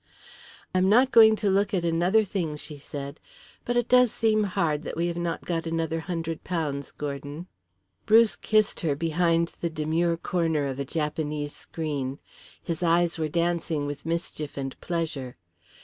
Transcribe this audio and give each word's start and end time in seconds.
"I 0.73 0.79
am 0.79 0.89
not 0.89 1.11
going 1.11 1.35
to 1.35 1.49
look 1.51 1.75
at 1.75 1.85
another 1.85 2.23
thing," 2.23 2.57
she 2.57 2.79
said. 2.79 3.19
"But 3.65 3.77
it 3.77 3.87
does 3.87 4.11
seem 4.11 4.45
hard 4.45 4.81
that 4.81 4.97
we 4.97 5.05
have 5.05 5.15
not 5.19 5.45
got 5.45 5.67
another 5.67 5.99
hundred 5.99 6.43
pounds, 6.43 6.89
Gordon." 6.89 7.45
Bruce 8.07 8.35
kissed 8.35 8.79
her 8.79 8.95
behind 8.95 9.49
the 9.61 9.69
demure 9.69 10.17
corner 10.17 10.65
of 10.65 10.79
a 10.79 10.85
Japanese 10.85 11.55
screen. 11.55 12.17
His 12.63 12.81
eyes 12.81 13.19
were 13.19 13.29
dancing 13.29 13.85
with 13.85 14.03
mischief 14.03 14.57
and 14.57 14.75
pleasure. 14.81 15.37